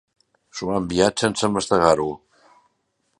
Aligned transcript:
S'ho 0.59 0.69
ha 0.71 0.77
enviat 0.83 1.25
sense 1.25 1.51
mastegar-ho. 1.57 2.09